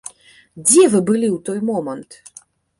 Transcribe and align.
Дзе 0.69 0.83
вы 0.95 0.99
былі 1.11 1.27
ў 1.35 1.37
той 1.51 1.59
момант? 1.71 2.21